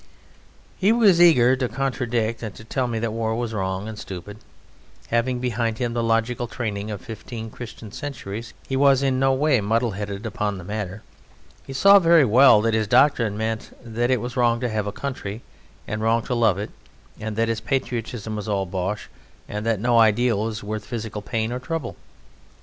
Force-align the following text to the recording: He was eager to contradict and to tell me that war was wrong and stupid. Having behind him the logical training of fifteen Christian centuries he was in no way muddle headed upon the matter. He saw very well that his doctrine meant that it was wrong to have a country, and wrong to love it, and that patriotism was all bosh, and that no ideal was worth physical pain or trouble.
He 0.79 0.91
was 0.91 1.21
eager 1.21 1.55
to 1.55 1.69
contradict 1.69 2.41
and 2.41 2.55
to 2.55 2.63
tell 2.63 2.87
me 2.87 2.97
that 2.97 3.11
war 3.13 3.35
was 3.35 3.53
wrong 3.53 3.87
and 3.87 3.99
stupid. 3.99 4.39
Having 5.09 5.37
behind 5.41 5.77
him 5.77 5.93
the 5.93 6.01
logical 6.01 6.47
training 6.47 6.89
of 6.89 7.01
fifteen 7.01 7.51
Christian 7.51 7.91
centuries 7.91 8.55
he 8.67 8.75
was 8.75 9.03
in 9.03 9.19
no 9.19 9.31
way 9.31 9.61
muddle 9.61 9.91
headed 9.91 10.25
upon 10.25 10.57
the 10.57 10.63
matter. 10.63 11.03
He 11.67 11.73
saw 11.73 11.99
very 11.99 12.25
well 12.25 12.61
that 12.61 12.73
his 12.73 12.87
doctrine 12.87 13.37
meant 13.37 13.77
that 13.85 14.09
it 14.09 14.19
was 14.21 14.35
wrong 14.35 14.59
to 14.61 14.69
have 14.69 14.87
a 14.87 14.91
country, 14.91 15.43
and 15.87 16.01
wrong 16.01 16.23
to 16.23 16.33
love 16.33 16.57
it, 16.57 16.71
and 17.19 17.35
that 17.35 17.63
patriotism 17.65 18.35
was 18.35 18.49
all 18.49 18.65
bosh, 18.65 19.07
and 19.47 19.67
that 19.67 19.79
no 19.79 19.99
ideal 19.99 20.45
was 20.45 20.63
worth 20.63 20.83
physical 20.83 21.21
pain 21.21 21.51
or 21.51 21.59
trouble. 21.59 21.95